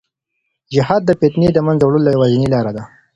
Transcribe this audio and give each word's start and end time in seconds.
جهاد 0.73 1.01
د 1.05 1.11
فتنې 1.19 1.49
د 1.53 1.57
منځه 1.67 1.83
وړلو 1.85 2.13
یوازینۍ 2.15 2.47
لار 2.53 2.67
ده. 2.75 2.83